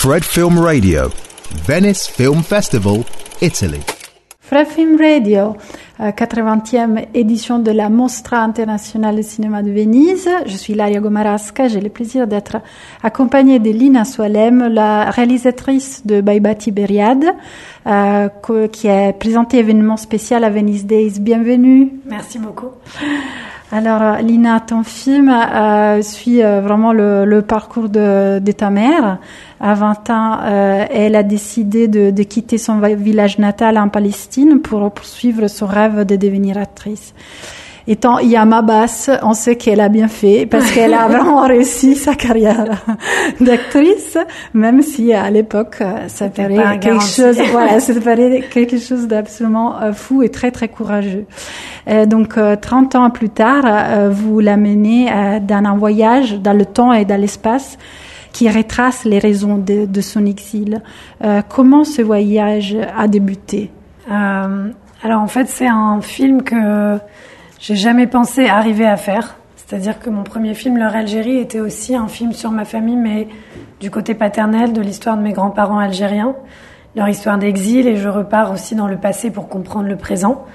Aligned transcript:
Fred 0.00 0.22
Film 0.22 0.60
Radio, 0.60 1.10
Venice 1.66 2.06
Film 2.06 2.44
Festival, 2.44 3.02
Italy. 3.42 3.80
Fred 4.38 4.68
Film 4.68 4.96
Radio, 4.96 5.56
80e 5.98 7.08
édition 7.14 7.58
de 7.58 7.72
la 7.72 7.88
Mostra 7.88 8.44
Internationale 8.44 9.16
de 9.16 9.22
Cinéma 9.22 9.60
de 9.64 9.72
Venise. 9.72 10.30
Je 10.46 10.56
suis 10.56 10.74
Laria 10.74 11.00
Gomarasca. 11.00 11.66
J'ai 11.66 11.80
le 11.80 11.88
plaisir 11.88 12.28
d'être 12.28 12.58
accompagnée 13.02 13.58
de 13.58 13.70
Lina 13.70 14.04
Soalem, 14.04 14.68
la 14.68 15.10
réalisatrice 15.10 16.06
de 16.06 16.20
Baiba 16.20 16.54
Tiberiade, 16.54 17.34
euh, 17.88 18.28
qui 18.70 18.86
est 18.86 19.18
présentée 19.18 19.58
événement 19.58 19.96
spécial 19.96 20.44
à 20.44 20.50
Venice 20.50 20.86
Days. 20.86 21.18
Bienvenue. 21.18 21.90
Merci 22.06 22.38
beaucoup. 22.38 22.70
Alors, 23.70 24.16
Lina, 24.22 24.60
ton 24.60 24.82
film 24.82 25.28
euh, 25.28 26.00
suit 26.00 26.42
euh, 26.42 26.62
vraiment 26.62 26.94
le, 26.94 27.40
parcours 27.42 27.90
de, 27.90 28.38
de, 28.38 28.52
ta 28.52 28.70
mère. 28.70 29.18
À 29.60 29.74
20 29.74 30.10
ans, 30.10 30.38
euh, 30.42 30.86
elle 30.90 31.14
a 31.14 31.22
décidé 31.22 31.86
de, 31.86 32.10
de, 32.10 32.22
quitter 32.22 32.56
son 32.56 32.78
village 32.78 33.38
natal 33.38 33.76
en 33.76 33.90
Palestine 33.90 34.60
pour 34.60 34.90
poursuivre 34.90 35.48
son 35.48 35.66
rêve 35.66 36.06
de 36.06 36.16
devenir 36.16 36.56
actrice 36.56 37.12
étant 37.88 38.18
Yama 38.18 38.60
Bass, 38.60 39.10
on 39.22 39.32
sait 39.32 39.56
qu'elle 39.56 39.80
a 39.80 39.88
bien 39.88 40.08
fait 40.08 40.44
parce 40.44 40.70
qu'elle 40.70 40.92
a 40.92 41.08
vraiment 41.08 41.40
réussi 41.46 41.96
sa 41.96 42.14
carrière 42.14 42.84
d'actrice, 43.40 44.18
même 44.52 44.82
si 44.82 45.14
à 45.14 45.30
l'époque 45.30 45.82
ça 46.08 46.28
paraît 46.28 46.78
quelque 46.78 47.02
chose, 47.02 47.40
voilà, 47.50 47.80
ça 47.80 47.94
paraît 48.00 48.44
quelque 48.50 48.78
chose 48.78 49.08
d'absolument 49.08 49.80
euh, 49.80 49.92
fou 49.94 50.22
et 50.22 50.28
très 50.28 50.50
très 50.50 50.68
courageux. 50.68 51.24
Euh, 51.88 52.04
donc 52.04 52.38
30 52.60 52.94
euh, 52.94 52.98
ans 52.98 53.10
plus 53.10 53.30
tard, 53.30 53.64
vous 54.10 54.38
l'amenez 54.40 55.10
dans 55.40 55.64
un 55.64 55.76
voyage 55.76 56.38
dans 56.40 56.52
le 56.52 56.66
temps 56.66 56.92
et 56.92 57.06
dans 57.06 57.18
l'espace 57.18 57.78
qui 58.32 58.50
retrace 58.50 59.04
les 59.04 59.18
raisons 59.18 59.56
de, 59.56 59.86
de 59.86 60.00
son 60.02 60.26
exil. 60.26 60.82
comment 61.48 61.84
ce 61.84 62.02
voyage 62.02 62.76
a 62.96 63.08
débuté? 63.08 63.70
Alors 65.02 65.22
en 65.22 65.26
fait, 65.26 65.48
c'est 65.48 65.66
un 65.66 66.00
film 66.02 66.42
que 66.42 66.98
j'ai 67.58 67.74
jamais 67.74 68.06
pensé 68.06 68.46
arriver 68.46 68.86
à 68.86 68.96
faire. 68.96 69.36
C'est-à-dire 69.56 69.98
que 69.98 70.08
mon 70.08 70.22
premier 70.22 70.54
film, 70.54 70.78
Leur 70.78 70.94
Algérie, 70.94 71.38
était 71.38 71.60
aussi 71.60 71.94
un 71.94 72.08
film 72.08 72.32
sur 72.32 72.50
ma 72.50 72.64
famille, 72.64 72.96
mais 72.96 73.28
du 73.80 73.90
côté 73.90 74.14
paternel, 74.14 74.72
de 74.72 74.80
l'histoire 74.80 75.16
de 75.16 75.22
mes 75.22 75.32
grands-parents 75.32 75.78
algériens, 75.78 76.34
leur 76.96 77.08
histoire 77.08 77.36
d'exil, 77.36 77.86
et 77.86 77.96
je 77.96 78.08
repars 78.08 78.52
aussi 78.52 78.74
dans 78.74 78.86
le 78.86 78.96
passé 78.96 79.30
pour 79.30 79.48
comprendre 79.48 79.88
le 79.88 79.96
présent. 79.96 80.46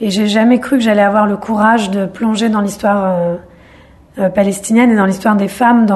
Et 0.00 0.10
j'ai 0.10 0.26
jamais 0.26 0.60
cru 0.60 0.78
que 0.78 0.82
j'allais 0.82 1.02
avoir 1.02 1.26
le 1.26 1.36
courage 1.36 1.90
de 1.90 2.06
plonger 2.06 2.50
dans 2.50 2.60
l'histoire 2.60 3.04
euh, 3.04 3.36
euh, 4.18 4.28
palestinienne 4.28 4.90
et 4.90 4.96
dans 4.96 5.06
l'histoire 5.06 5.36
des 5.36 5.48
femmes 5.48 5.86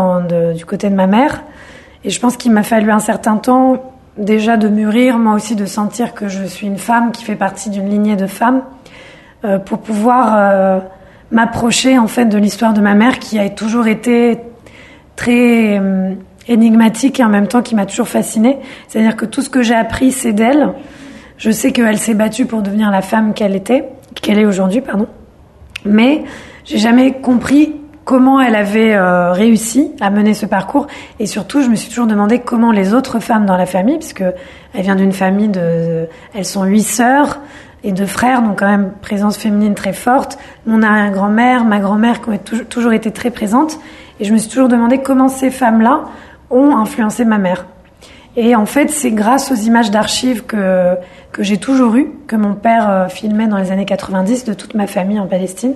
du 0.55 0.65
côté 0.65 0.89
de 0.89 0.95
ma 0.95 1.07
mère. 1.07 1.43
Et 2.05 2.11
je 2.11 2.19
pense 2.19 2.37
qu'il 2.37 2.53
m'a 2.53 2.63
fallu 2.63 2.91
un 2.91 2.99
certain 2.99 3.37
temps 3.37 3.93
déjà 4.17 4.57
de 4.57 4.69
mûrir, 4.69 5.19
moi 5.19 5.35
aussi 5.35 5.57
de 5.57 5.67
sentir 5.67 6.15
que 6.15 6.29
je 6.29 6.45
suis 6.45 6.67
une 6.67 6.79
femme 6.79 7.13
qui 7.13 7.25
fait 7.25 7.37
partie 7.37 7.71
d'une 7.71 7.89
lignée 7.89 8.17
de 8.17 8.27
femmes 8.27 8.63
euh, 9.45 9.59
pour 9.59 9.79
pouvoir 9.79 10.35
euh, 10.37 10.79
m'approcher 11.33 11.99
en 11.99 12.07
fait 12.07 12.27
de 12.27 12.39
l'histoire 12.39 12.75
de 12.75 12.81
ma 12.81 12.95
mère 12.95 13.19
qui 13.19 13.41
a 13.41 13.51
toujours 13.51 13.89
été 13.89 14.39
très 15.17 15.81
euh, 15.81 16.13
énigmatique 16.47 17.19
et 17.19 17.25
en 17.25 17.29
même 17.29 17.49
temps 17.49 17.61
qui 17.61 17.75
m'a 17.75 17.85
toujours 17.85 18.07
fascinée. 18.07 18.59
C'est-à-dire 18.87 19.17
que 19.17 19.27
tout 19.27 19.43
ce 19.43 19.51
que 19.51 19.63
j'ai 19.63 19.75
appris, 19.75 20.13
c'est 20.13 20.33
d'elle. 20.33 20.73
Je 21.39 21.51
sais 21.51 21.73
qu'elle 21.73 21.99
s'est 21.99 22.15
battue 22.15 22.47
pour 22.47 22.63
devenir 22.63 22.93
la 22.93 23.03
femme 23.03 23.35
qu'elle 23.35 23.57
était, 23.57 23.89
qu'elle 24.21 24.39
est 24.39 24.47
aujourd'hui, 24.47 24.81
pardon. 24.81 25.09
Mais 25.85 26.23
j'ai 26.65 26.79
jamais 26.79 27.15
compris 27.15 27.75
comment 28.05 28.41
elle 28.41 28.55
avait 28.55 28.97
réussi 29.33 29.93
à 30.01 30.11
mener 30.11 30.35
ce 30.35 30.47
parcours 30.47 30.87
et 31.21 31.27
surtout 31.27 31.63
je 31.63 31.69
me 31.69 31.77
suis 31.77 31.89
toujours 31.89 32.09
demandé 32.09 32.41
comment 32.41 32.73
les 32.73 32.95
autres 32.95 33.21
femmes 33.21 33.47
dans 33.47 33.57
la 33.57 33.67
famille 33.67 33.99
puisque 33.99 34.25
elle 34.75 34.83
vient 34.83 34.97
d'une 34.97 35.13
famille 35.13 35.49
de 35.49 36.09
elles 36.35 36.45
sont 36.45 36.65
huit 36.65 36.83
sœurs 36.83 37.39
et 37.85 37.93
deux 37.93 38.07
frères, 38.07 38.43
donc 38.43 38.61
quand 38.61 38.69
même 38.69 38.93
présence 39.01 39.37
féminine 39.37 39.75
très 39.75 39.93
forte. 39.93 40.39
Mon 40.67 40.83
arrière-grand-mère, 40.83 41.65
ma 41.65 41.81
grand-mère 41.81 42.21
qui 42.23 42.31
ont 42.31 42.39
toujours 42.69 42.93
été 42.93 43.11
très 43.11 43.31
présentes. 43.31 43.79
Et 44.21 44.25
je 44.25 44.33
me 44.33 44.39
suis 44.39 44.49
toujours 44.49 44.69
demandé 44.69 44.99
comment 44.99 45.29
ces 45.29 45.51
femmes-là 45.51 46.03
ont 46.51 46.77
influencé 46.77 47.25
ma 47.25 47.39
mère. 47.39 47.67
Et 48.37 48.55
en 48.55 48.67
fait, 48.67 48.91
c'est 48.91 49.11
grâce 49.11 49.51
aux 49.51 49.57
images 49.57 49.91
d'archives 49.91 50.45
que, 50.45 50.95
que 51.33 51.43
j'ai 51.43 51.59
toujours 51.59 51.95
eues, 51.97 52.11
que 52.27 52.37
mon 52.37 52.55
père 52.55 52.89
euh, 52.89 53.09
filmait 53.09 53.47
dans 53.47 53.59
les 53.59 53.73
années 53.73 53.85
90 53.85 54.45
de 54.45 54.55
toute 54.55 54.75
ma 54.75 54.87
famille 54.87 55.19
en 55.19 55.27
Palestine, 55.27 55.75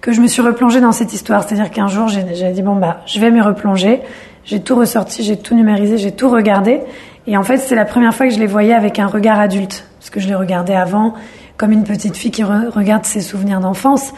que 0.00 0.12
je 0.12 0.20
me 0.20 0.26
suis 0.26 0.42
replongée 0.42 0.80
dans 0.80 0.90
cette 0.90 1.12
histoire. 1.12 1.44
C'est-à-dire 1.44 1.70
qu'un 1.70 1.86
jour, 1.86 2.08
j'ai 2.08 2.52
dit, 2.52 2.62
bon, 2.62 2.76
bah, 2.76 3.02
je 3.06 3.20
vais 3.20 3.30
m'y 3.30 3.40
replonger. 3.40 4.00
J'ai 4.44 4.60
tout 4.60 4.74
ressorti, 4.74 5.22
j'ai 5.22 5.36
tout 5.36 5.54
numérisé, 5.54 5.98
j'ai 5.98 6.10
tout 6.10 6.28
regardé. 6.28 6.80
Et 7.28 7.36
en 7.36 7.44
fait, 7.44 7.58
c'est 7.58 7.76
la 7.76 7.84
première 7.84 8.12
fois 8.12 8.26
que 8.26 8.34
je 8.34 8.40
les 8.40 8.46
voyais 8.46 8.74
avec 8.74 8.98
un 8.98 9.06
regard 9.06 9.38
adulte. 9.38 9.86
Parce 10.00 10.10
que 10.10 10.18
je 10.18 10.26
les 10.26 10.34
regardais 10.34 10.74
avant 10.74 11.14
comme 11.62 11.70
une 11.70 11.84
petite 11.84 12.16
fille 12.16 12.32
qui 12.32 12.42
regarde 12.42 13.04
ses 13.04 13.20
souvenirs 13.20 13.60
d'enfance. 13.60 14.12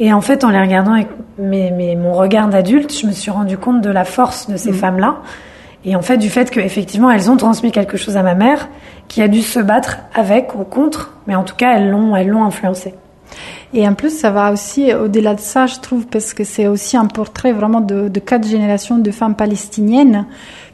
Et 0.00 0.14
en 0.14 0.22
fait, 0.22 0.44
en 0.44 0.48
les 0.48 0.58
regardant 0.58 0.94
avec 0.94 1.08
mes, 1.36 1.94
mon 1.94 2.14
regard 2.14 2.48
d'adulte, 2.48 2.98
je 2.98 3.06
me 3.06 3.12
suis 3.12 3.30
rendu 3.30 3.58
compte 3.58 3.82
de 3.82 3.90
la 3.90 4.06
force 4.06 4.48
de 4.48 4.56
ces 4.56 4.70
mm. 4.70 4.76
femmes-là. 4.76 5.16
Et 5.84 5.94
en 5.94 6.00
fait, 6.00 6.16
du 6.16 6.30
fait 6.30 6.50
qu'effectivement, 6.50 7.10
elles 7.10 7.30
ont 7.30 7.36
transmis 7.36 7.70
quelque 7.70 7.98
chose 7.98 8.16
à 8.16 8.22
ma 8.22 8.34
mère, 8.34 8.70
qui 9.08 9.20
a 9.20 9.28
dû 9.28 9.42
se 9.42 9.60
battre 9.60 9.98
avec 10.14 10.54
ou 10.54 10.64
contre, 10.64 11.12
mais 11.26 11.34
en 11.34 11.42
tout 11.42 11.54
cas, 11.54 11.76
elles 11.76 11.90
l'ont, 11.90 12.16
elles 12.16 12.28
l'ont 12.28 12.44
influencé. 12.44 12.94
Et 13.74 13.86
en 13.86 13.92
plus, 13.92 14.18
ça 14.18 14.30
va 14.30 14.50
aussi 14.50 14.94
au-delà 14.94 15.34
de 15.34 15.40
ça, 15.40 15.66
je 15.66 15.78
trouve, 15.80 16.06
parce 16.06 16.32
que 16.32 16.44
c'est 16.44 16.66
aussi 16.66 16.96
un 16.96 17.08
portrait 17.08 17.52
vraiment 17.52 17.82
de, 17.82 18.08
de, 18.08 18.20
quatre 18.20 18.48
générations 18.48 18.96
de 18.96 19.10
femmes 19.10 19.34
palestiniennes 19.34 20.24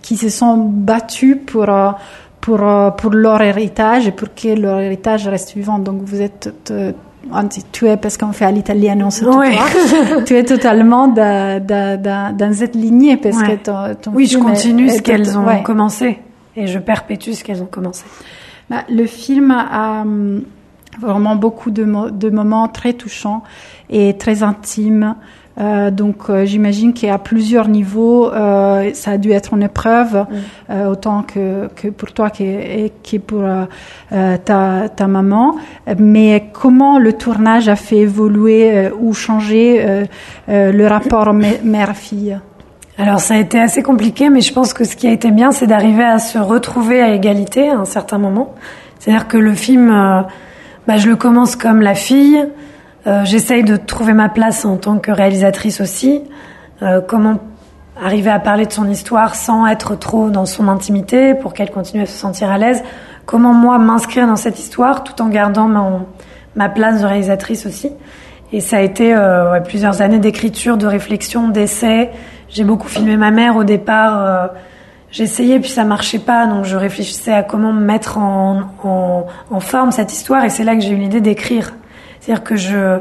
qui 0.03 0.17
se 0.17 0.29
sont 0.29 0.57
battues 0.57 1.35
pour 1.35 1.69
euh, 1.69 1.91
pour, 2.43 2.63
euh, 2.63 2.91
pour 2.91 3.13
leur 3.13 3.41
héritage 3.41 4.07
et 4.09 4.13
pour 4.13 4.35
que 4.35 4.55
leur 4.55 4.81
héritage 4.81 5.27
reste 5.27 5.55
vivant. 5.55 5.79
Donc 5.79 6.03
vous 6.03 6.21
êtes 6.21 6.53
tu 7.71 7.87
es 7.87 7.97
parce 7.97 8.19
qu'on 8.19 8.33
fait 8.33 8.45
à 8.45 8.51
l'italienne, 8.51 9.03
on 9.03 9.11
se 9.11 9.25
oui. 9.25 9.57
tu 10.27 10.37
es 10.37 10.45
totalement 10.45 11.09
dans 11.09 12.53
cette 12.53 12.75
lignée 12.75 13.17
parce 13.17 13.43
que 13.43 13.55
ton, 13.55 14.13
oui, 14.13 14.27
je 14.27 14.39
continue 14.39 14.91
ce 14.91 15.01
qu'elles 15.01 15.39
ont 15.39 15.63
commencé 15.63 16.19
et 16.57 16.67
je 16.67 16.79
perpétue 16.79 17.31
ce 17.33 17.45
qu'elles 17.45 17.63
ont 17.63 17.67
commencé. 17.67 18.05
Bah, 18.69 18.85
le 18.91 19.07
film 19.07 19.51
a 19.51 20.03
hum, 20.03 20.43
vraiment 21.01 21.37
beaucoup 21.37 21.71
de, 21.71 22.11
de 22.11 22.31
moments 22.31 22.69
très 22.69 22.93
touchants 22.93 23.43
et 23.89 24.17
très 24.19 24.43
intimes. 24.43 25.15
Euh, 25.59 25.91
donc 25.91 26.31
euh, 26.31 26.47
j'imagine 26.47 26.95
qu'à 26.95 27.19
plusieurs 27.19 27.69
niveaux, 27.69 28.31
euh, 28.31 28.91
ça 28.95 29.13
a 29.13 29.19
dû 29.19 29.33
être 29.33 29.55
une 29.55 29.63
épreuve, 29.63 30.27
mm. 30.69 30.87
autant 30.87 31.23
que, 31.23 31.69
que, 31.77 31.89
pour 31.89 32.13
toi 32.13 32.31
que, 32.31 32.89
que 32.89 33.17
pour 33.19 33.45
ta, 34.11 34.89
ta, 34.89 35.07
maman. 35.07 35.57
Mais 35.99 36.49
comment 36.53 36.99
le 36.99 37.13
tournage 37.13 37.69
a 37.69 37.77
fait 37.77 37.99
évoluer 37.99 38.91
ou 39.01 39.13
changer 39.13 40.07
le 40.49 40.87
rapport 40.87 41.33
mère-fille 41.33 42.39
alors 42.99 43.21
ça 43.21 43.35
a 43.35 43.39
été 43.39 43.59
assez 43.59 43.83
compliqué, 43.83 44.29
mais 44.29 44.43
je 44.43 44.53
pense 44.53 44.75
que 44.75 44.85
ce 44.85 44.97
qui 44.97 45.07
a 45.09 45.13
été 45.13 45.31
bien, 45.31 45.51
c'est 45.51 45.67
d'arriver 45.67 46.05
à 46.05 46.19
se 46.19 46.39
retrouver 46.39 47.01
à 47.01 47.15
égalité 47.15 47.71
à 47.71 47.79
un 47.79 47.87
certain 47.87 48.19
moment. 48.19 48.55
C'est-à-dire 48.99 49.29
que 49.29 49.39
le 49.39 49.55
film, 49.55 49.89
bah, 50.87 50.97
je 50.99 51.09
le 51.09 51.17
commence 51.17 51.57
comme 51.57 51.81
la 51.81 51.95
fille, 51.95 52.47
euh, 53.07 53.25
j'essaye 53.25 53.65
de 53.65 53.77
trouver 53.77 54.13
ma 54.13 54.29
place 54.29 54.65
en 54.65 54.77
tant 54.77 54.99
que 54.99 55.11
réalisatrice 55.11 55.81
aussi. 55.81 56.23
Euh, 56.83 57.01
comment 57.01 57.39
arriver 58.01 58.31
à 58.31 58.39
parler 58.39 58.67
de 58.67 58.73
son 58.73 58.89
histoire 58.89 59.35
sans 59.35 59.67
être 59.67 59.97
trop 59.97 60.31
dans 60.31 60.47
son 60.47 60.69
intimité 60.69 61.35
pour 61.35 61.53
qu'elle 61.53 61.71
continue 61.71 62.03
à 62.03 62.07
se 62.07 62.17
sentir 62.17 62.51
à 62.51 62.59
l'aise? 62.59 62.83
Comment 63.27 63.55
moi 63.55 63.79
m'inscrire 63.79 64.27
dans 64.27 64.37
cette 64.37 64.59
histoire 64.59 65.05
tout 65.05 65.21
en 65.21 65.29
gardant 65.29 65.69
ma 66.57 66.69
place 66.69 67.01
de 67.01 67.07
réalisatrice 67.07 67.67
aussi? 67.67 67.91
Et 68.53 68.61
ça 68.61 68.79
a 68.79 68.81
été 68.81 69.15
euh, 69.15 69.61
plusieurs 69.61 70.03
années 70.03 70.19
d'écriture, 70.19 70.77
de 70.77 70.87
réflexion, 70.87 71.49
d'essai. 71.49 72.11
J'ai 72.49 72.65
beaucoup 72.65 72.89
filmé 72.89 73.17
ma 73.17 73.31
mère 73.31 73.57
au 73.57 73.65
départ. 73.65 74.51
J'essayais 75.11 75.59
puis 75.59 75.71
ça 75.71 75.85
marchait 75.85 76.19
pas, 76.19 76.47
donc 76.47 76.65
je 76.65 76.77
réfléchissais 76.77 77.33
à 77.33 77.43
comment 77.43 77.73
mettre 77.73 78.19
en, 78.19 78.63
en, 78.83 79.27
en 79.51 79.61
forme 79.61 79.91
cette 79.91 80.13
histoire 80.13 80.45
et 80.45 80.51
c'est 80.51 80.65
là 80.65 80.75
que 80.75 80.81
j'ai 80.81 80.91
eu 80.91 80.97
l'idée 80.97 81.21
d'écrire 81.21 81.75
c'est-à-dire 82.23 82.45
que 82.45 82.57
je 82.57 83.01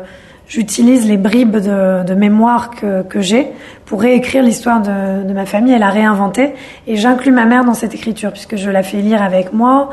j'utilise 0.52 1.08
les 1.08 1.16
bribes 1.16 1.56
de, 1.56 2.04
de 2.04 2.14
mémoire 2.14 2.72
que, 2.72 3.04
que 3.04 3.22
j'ai 3.22 3.48
pour 3.86 4.02
réécrire 4.02 4.44
l'histoire 4.44 4.82
de, 4.82 5.24
de, 5.24 5.34
ma 5.34 5.46
famille 5.46 5.74
et 5.74 5.80
la 5.80 5.90
réinventer. 5.90 6.54
Et 6.88 6.98
j'inclus 6.98 7.32
ma 7.32 7.46
mère 7.46 7.64
dans 7.64 7.74
cette 7.74 7.96
écriture 7.96 8.34
puisque 8.34 8.58
je 8.58 8.70
la 8.70 8.84
fais 8.84 8.98
lire 8.98 9.22
avec 9.22 9.54
moi, 9.54 9.92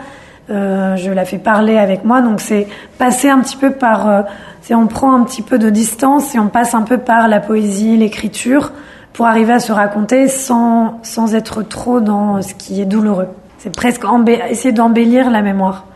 euh, 0.50 0.96
je 0.96 1.12
la 1.12 1.24
fais 1.24 1.38
parler 1.38 1.78
avec 1.78 2.04
moi. 2.04 2.22
Donc 2.22 2.40
c'est 2.40 2.66
passer 2.98 3.28
un 3.28 3.38
petit 3.38 3.56
peu 3.56 3.70
par, 3.70 4.08
euh, 4.08 4.22
c'est 4.60 4.74
on 4.74 4.88
prend 4.88 5.14
un 5.14 5.22
petit 5.22 5.42
peu 5.42 5.60
de 5.60 5.70
distance 5.70 6.34
et 6.34 6.40
on 6.40 6.48
passe 6.48 6.74
un 6.74 6.82
peu 6.82 6.98
par 6.98 7.28
la 7.28 7.38
poésie, 7.38 7.96
l'écriture 7.96 8.72
pour 9.12 9.26
arriver 9.26 9.52
à 9.52 9.60
se 9.60 9.70
raconter 9.70 10.26
sans, 10.26 10.98
sans 11.04 11.36
être 11.36 11.62
trop 11.62 12.00
dans 12.00 12.42
ce 12.42 12.54
qui 12.54 12.80
est 12.80 12.84
douloureux. 12.84 13.28
C'est 13.58 13.74
presque 13.74 14.02
essayer 14.50 14.72
d'embellir 14.72 15.30
la 15.30 15.42
mémoire. 15.42 15.86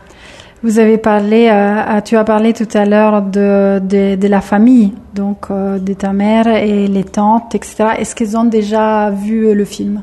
Vous 0.63 0.79
avez 0.79 0.97
parlé, 0.97 1.49
euh, 1.51 2.01
tu 2.01 2.15
as 2.15 2.23
parlé 2.23 2.53
tout 2.53 2.67
à 2.73 2.85
l'heure 2.85 3.21
de, 3.21 3.79
de, 3.79 4.15
de, 4.15 4.27
la 4.29 4.39
famille, 4.39 4.93
donc 5.13 5.47
euh, 5.51 5.77
de 5.77 5.93
ta 5.93 6.13
mère 6.13 6.47
et 6.47 6.87
les 6.87 7.03
tantes, 7.03 7.53
etc. 7.53 7.89
Est-ce 7.99 8.15
qu'elles 8.15 8.37
ont 8.37 8.45
déjà 8.45 9.09
vu 9.09 9.53
le 9.53 9.65
film? 9.65 10.01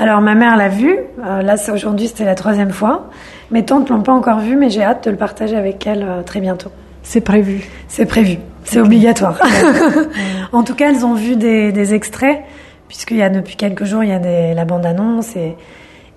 Alors 0.00 0.22
ma 0.22 0.34
mère 0.34 0.56
l'a 0.56 0.68
vu, 0.68 0.98
euh, 1.24 1.42
là 1.42 1.58
c'est 1.58 1.70
aujourd'hui 1.70 2.08
c'était 2.08 2.24
la 2.24 2.34
troisième 2.34 2.70
fois. 2.70 3.10
Mes 3.50 3.66
tantes 3.66 3.90
l'ont 3.90 4.00
pas 4.00 4.12
encore 4.12 4.40
vu, 4.40 4.56
mais 4.56 4.70
j'ai 4.70 4.82
hâte 4.82 5.04
de 5.04 5.10
le 5.10 5.16
partager 5.18 5.56
avec 5.56 5.86
elles 5.86 6.02
euh, 6.02 6.22
très 6.22 6.40
bientôt. 6.40 6.70
C'est 7.02 7.20
prévu. 7.20 7.68
C'est 7.86 8.06
prévu, 8.06 8.38
c'est 8.64 8.80
obligatoire. 8.80 9.38
en 10.52 10.64
tout 10.64 10.74
cas, 10.74 10.90
elles 10.90 11.04
ont 11.04 11.14
vu 11.14 11.36
des, 11.36 11.70
des 11.70 11.92
extraits, 11.92 12.40
puisqu'il 12.88 13.18
y 13.18 13.22
a 13.22 13.28
depuis 13.28 13.56
quelques 13.56 13.84
jours 13.84 14.02
il 14.02 14.08
y 14.08 14.14
a 14.14 14.18
des, 14.18 14.54
la 14.54 14.64
bande 14.64 14.86
annonce 14.86 15.36
et, 15.36 15.54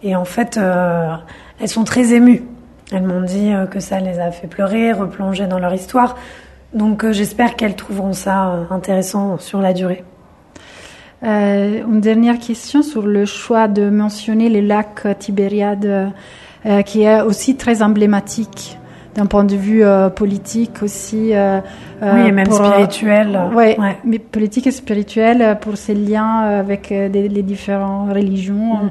et 0.02 0.16
en 0.16 0.26
fait 0.26 0.58
euh, 0.58 1.14
elles 1.62 1.68
sont 1.68 1.84
très 1.84 2.14
émues. 2.14 2.42
Elles 2.94 3.04
m'ont 3.04 3.22
dit 3.22 3.52
euh, 3.52 3.66
que 3.66 3.80
ça 3.80 4.00
les 4.00 4.20
a 4.20 4.32
fait 4.32 4.48
pleurer, 4.48 4.92
replonger 4.92 5.48
dans 5.48 5.58
leur 5.58 5.74
histoire. 5.74 6.16
Donc 6.74 7.04
euh, 7.04 7.12
j'espère 7.12 7.56
qu'elles 7.56 7.76
trouveront 7.76 8.14
ça 8.14 8.52
euh, 8.52 8.64
intéressant 8.70 9.40
sur 9.40 9.62
la 9.62 9.74
durée. 9.74 10.04
Une 11.26 12.02
dernière 12.02 12.38
question 12.38 12.84
sur 12.84 13.08
le 13.08 13.24
choix 13.24 13.70
de 13.70 13.90
mentionner 13.90 14.50
le 14.50 14.60
lac 14.60 15.08
Tibériade, 15.20 16.12
qui 16.86 17.04
est 17.04 17.22
aussi 17.22 17.56
très 17.56 17.82
emblématique 17.82 18.78
d'un 19.16 19.26
point 19.26 19.46
de 19.46 19.56
vue 19.56 19.86
politique 20.18 20.84
aussi. 20.84 21.32
Euh, 22.04 22.14
oui, 22.16 22.28
et 22.28 22.32
même 22.32 22.48
pour, 22.48 22.62
euh, 22.62 22.66
spirituel. 22.72 23.40
Ouais, 23.56 23.78
Ouais. 23.80 23.98
mais 24.06 24.20
politique 24.20 24.68
et 24.68 24.72
spirituelle 24.72 25.42
euh, 25.42 25.56
pour 25.56 25.78
ses 25.78 25.94
liens 25.96 26.40
avec 26.60 26.90
des- 26.90 27.30
les 27.30 27.44
différentes 27.44 28.12
religions, 28.14 28.76
Mm. 28.84 28.90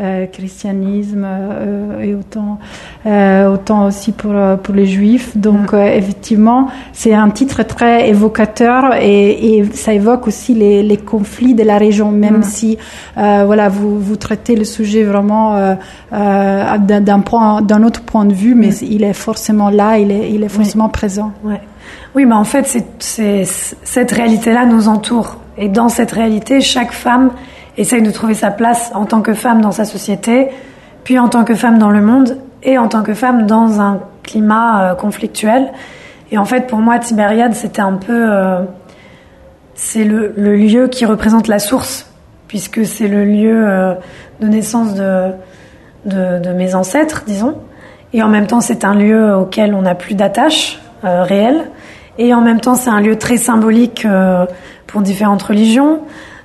euh, 0.00 0.26
christianisme 0.26 1.24
euh, 1.26 2.00
et 2.00 2.14
autant, 2.14 2.58
euh, 3.06 3.52
autant 3.52 3.86
aussi 3.86 4.12
pour 4.12 4.34
pour 4.62 4.74
les 4.74 4.86
juifs. 4.86 5.36
Donc 5.36 5.72
Mm. 5.72 5.76
euh, 5.76 5.96
effectivement, 5.96 6.68
c'est 6.92 7.12
un 7.14 7.30
titre 7.30 7.62
très 7.64 8.08
évocateur 8.08 8.94
et, 9.00 9.56
et 9.58 9.64
ça 9.74 9.92
évoque 9.92 10.26
aussi 10.26 10.54
les, 10.54 10.82
les 10.82 10.96
conflits 10.96 11.54
de 11.54 11.62
la 11.64 11.76
région, 11.78 12.10
même 12.10 12.38
Mm. 12.38 12.42
si 12.42 12.78
euh, 13.18 13.42
voilà 13.44 13.68
vous 13.68 13.98
vous 13.98 14.16
traitez 14.16 14.56
le 14.56 14.64
sujet 14.64 15.02
vraiment 15.04 15.56
euh, 15.56 15.74
euh, 16.12 16.78
d'un 16.78 17.20
point 17.20 17.60
d'un 17.62 17.82
autre 17.82 18.02
point 18.02 18.24
de 18.24 18.34
vue, 18.34 18.54
mais 18.54 18.68
Mm. 18.68 18.84
il 18.90 19.02
est 19.04 19.12
forcément 19.28 19.68
là, 19.70 19.98
il 19.98 20.10
est 20.10 20.30
il 20.32 20.42
est 20.42 20.48
forcément 20.48 20.88
présent. 20.88 21.32
Ouais. 21.44 21.60
Oui, 22.14 22.26
mais 22.26 22.34
en 22.34 22.44
fait, 22.44 22.66
cette 22.98 24.12
réalité-là 24.12 24.66
nous 24.66 24.88
entoure. 24.88 25.38
Et 25.56 25.68
dans 25.68 25.88
cette 25.88 26.12
réalité, 26.12 26.60
chaque 26.60 26.92
femme 26.92 27.30
essaye 27.76 28.02
de 28.02 28.10
trouver 28.10 28.34
sa 28.34 28.50
place 28.50 28.90
en 28.94 29.06
tant 29.06 29.22
que 29.22 29.34
femme 29.34 29.60
dans 29.60 29.72
sa 29.72 29.84
société, 29.84 30.48
puis 31.04 31.18
en 31.18 31.28
tant 31.28 31.44
que 31.44 31.54
femme 31.54 31.78
dans 31.78 31.90
le 31.90 32.02
monde, 32.02 32.38
et 32.62 32.78
en 32.78 32.88
tant 32.88 33.02
que 33.02 33.14
femme 33.14 33.46
dans 33.46 33.80
un 33.80 34.00
climat 34.22 34.92
euh, 34.92 34.94
conflictuel. 34.94 35.72
Et 36.30 36.38
en 36.38 36.44
fait, 36.44 36.66
pour 36.66 36.78
moi, 36.78 36.98
Tibériade, 36.98 37.54
c'était 37.54 37.82
un 37.82 37.94
peu... 37.94 38.32
euh, 38.32 38.60
c'est 39.74 40.04
le, 40.04 40.32
lieu 40.36 40.88
qui 40.88 41.06
représente 41.06 41.48
la 41.48 41.58
source, 41.58 42.10
puisque 42.46 42.84
c'est 42.84 43.08
le 43.08 43.24
lieu 43.24 43.64
euh, 43.66 43.94
de 44.40 44.46
naissance 44.46 44.94
de 44.94 46.52
mes 46.52 46.74
ancêtres, 46.74 47.24
disons. 47.26 47.56
Et 48.12 48.22
en 48.22 48.28
même 48.28 48.46
temps, 48.46 48.60
c'est 48.60 48.84
un 48.84 48.94
lieu 48.94 49.34
auquel 49.34 49.74
on 49.74 49.82
n'a 49.82 49.94
plus 49.94 50.14
d'attache 50.14 50.81
euh, 51.04 51.22
réelle. 51.22 51.70
Et 52.18 52.34
en 52.34 52.40
même 52.40 52.60
temps, 52.60 52.74
c'est 52.74 52.90
un 52.90 53.00
lieu 53.00 53.16
très 53.16 53.36
symbolique 53.36 54.04
euh, 54.04 54.46
pour 54.86 55.00
différentes 55.00 55.42
religions 55.42 56.00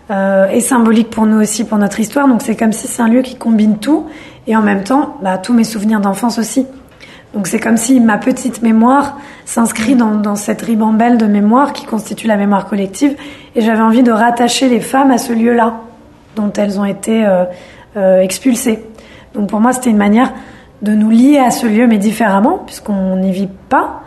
euh, 0.10 0.48
et 0.48 0.62
symbolique 0.62 1.10
pour 1.10 1.26
nous 1.26 1.42
aussi, 1.42 1.66
pour 1.66 1.78
notre 1.78 2.00
histoire. 2.00 2.28
Donc 2.28 2.42
c'est 2.42 2.56
comme 2.56 2.72
si 2.72 2.88
c'est 2.88 3.02
un 3.02 3.10
lieu 3.10 3.22
qui 3.22 3.36
combine 3.36 3.78
tout 3.78 4.06
et 4.48 4.56
en 4.56 4.62
même 4.62 4.84
temps, 4.84 5.18
bah, 5.22 5.38
tous 5.38 5.54
mes 5.54 5.66
souvenirs 5.66 6.00
d'enfance 6.00 6.40
aussi. 6.40 6.66
Donc 7.34 7.48
c'est 7.48 7.60
comme 7.60 7.76
si 7.76 8.00
ma 8.00 8.18
petite 8.18 8.62
mémoire 8.62 9.18
s'inscrit 9.46 9.96
dans, 9.96 10.16
dans 10.16 10.36
cette 10.38 10.62
ribambelle 10.62 11.18
de 11.18 11.26
mémoire 11.26 11.74
qui 11.74 11.86
constitue 11.86 12.28
la 12.28 12.38
mémoire 12.38 12.68
collective. 12.68 13.16
Et 13.56 13.62
j'avais 13.62 13.82
envie 13.82 14.04
de 14.04 14.12
rattacher 14.12 14.70
les 14.70 14.80
femmes 14.80 15.12
à 15.12 15.18
ce 15.18 15.34
lieu-là 15.34 15.82
dont 16.38 16.54
elles 16.54 16.80
ont 16.80 16.86
été 16.86 17.26
euh, 17.26 17.44
euh, 17.98 18.22
expulsées. 18.22 18.80
Donc 19.34 19.50
pour 19.50 19.60
moi, 19.60 19.74
c'était 19.74 19.90
une 19.90 19.98
manière 19.98 20.34
de 20.82 20.94
nous 20.94 21.10
lier 21.10 21.40
à 21.40 21.52
ce 21.52 21.68
lieu, 21.68 21.88
mais 21.88 21.98
différemment, 21.98 22.60
puisqu'on 22.66 23.18
n'y 23.18 23.32
vit 23.32 23.50
pas. 23.70 24.04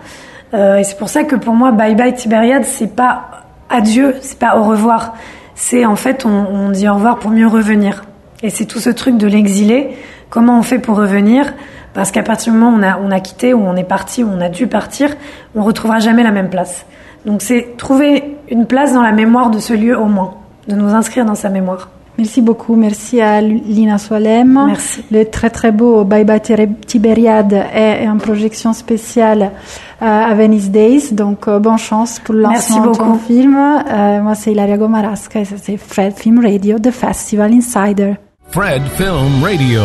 Euh, 0.53 0.79
et 0.79 0.85
c'est 0.85 0.97
pour 0.97 1.09
ça 1.09 1.25
que 1.25 1.37
pour 1.37 1.55
moi, 1.55 1.73
Bye 1.73 1.95
Bye 1.95 2.15
Tibériade, 2.15 2.65
c'est 2.65 2.95
pas 2.95 3.45
adieu, 3.69 4.17
c'est 4.21 4.39
pas 4.39 4.57
au 4.57 4.65
revoir. 4.65 5.15
C'est 5.55 5.85
en 5.85 5.97
fait, 5.97 6.27
on, 6.27 6.29
on 6.29 6.71
dit 6.71 6.89
au 6.89 6.95
revoir 6.95 7.19
pour 7.19 7.31
mieux 7.31 7.47
revenir. 7.47 8.05
Et 8.43 8.51
c'est 8.51 8.65
tout 8.65 8.81
ce 8.81 8.91
truc 8.91 9.17
de 9.17 9.27
l'exilé. 9.27 9.97
Comment 10.31 10.59
on 10.59 10.63
fait 10.63 10.79
pour 10.79 10.97
revenir? 10.97 11.53
Parce 11.93 12.11
qu'à 12.11 12.23
partir 12.23 12.53
du 12.53 12.59
moment 12.59 12.77
où 12.77 12.81
on 12.81 12.83
a, 12.83 12.99
on 12.99 13.11
a 13.11 13.21
quitté, 13.21 13.53
ou 13.53 13.63
on 13.67 13.77
est 13.77 13.85
parti, 13.85 14.23
ou 14.25 14.31
on 14.33 14.41
a 14.41 14.49
dû 14.49 14.67
partir, 14.67 15.17
on 15.55 15.63
retrouvera 15.63 15.99
jamais 15.99 16.23
la 16.23 16.31
même 16.31 16.49
place. 16.49 16.87
Donc 17.27 17.43
c'est 17.43 17.77
trouver 17.77 18.37
une 18.49 18.67
place 18.67 18.95
dans 18.95 19.03
la 19.03 19.13
mémoire 19.13 19.51
de 19.51 19.59
ce 19.59 19.75
lieu 19.75 19.99
au 19.99 20.07
moins, 20.07 20.35
de 20.69 20.75
nous 20.75 20.95
inscrire 20.95 21.25
dans 21.25 21.35
sa 21.35 21.49
mémoire. 21.49 21.91
Merci 22.21 22.43
beaucoup. 22.43 22.77
Merci 22.77 23.19
à 23.21 23.41
Lina 23.41 23.97
Soalem. 23.97 24.63
Merci. 24.67 25.03
Le 25.11 25.25
très 25.25 25.49
très 25.49 25.73
beau 25.73 26.05
Bye 26.05 26.25
Bye 26.25 26.41
Tibériade 26.87 27.65
est 27.75 28.07
en 28.07 28.19
projection 28.19 28.75
spéciale 28.75 29.53
euh, 30.03 30.07
à 30.07 30.35
Venice 30.35 30.71
Days. 30.71 31.13
Donc, 31.13 31.49
euh, 31.49 31.59
bonne 31.59 31.79
chance 31.79 32.21
pour 32.23 32.35
le 32.35 32.43
Merci 32.43 32.73
lancement 32.73 32.93
de 32.93 32.97
ton 32.99 33.07
beaucoup. 33.07 33.19
film. 33.27 33.57
Euh, 33.57 34.21
moi, 34.21 34.35
c'est 34.35 34.53
Ilaria 34.53 34.77
Gomarasca 34.77 35.41
et 35.41 35.45
ça, 35.47 35.57
c'est 35.63 35.79
Fred 35.79 36.13
Film 36.15 36.45
Radio, 36.45 36.79
The 36.79 36.91
Festival 36.91 37.53
Insider. 37.55 38.15
Fred 38.51 38.83
Film 38.97 39.43
Radio. 39.43 39.83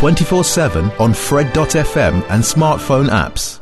24 0.00 0.44
7 0.44 0.72
on 1.00 1.12
Fred.fm 1.12 2.22
and 2.30 2.42
smartphone 2.42 3.08
apps. 3.10 3.61